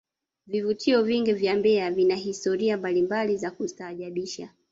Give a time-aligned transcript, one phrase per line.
[0.47, 4.49] vivutio vingi vya mbeya vina historia mbalimbali za kustaajabisha